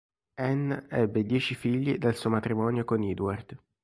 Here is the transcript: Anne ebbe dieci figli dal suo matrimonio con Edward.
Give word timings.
Anne 0.39 0.87
ebbe 0.89 1.23
dieci 1.23 1.53
figli 1.53 1.99
dal 1.99 2.15
suo 2.15 2.31
matrimonio 2.31 2.85
con 2.85 3.03
Edward. 3.03 3.55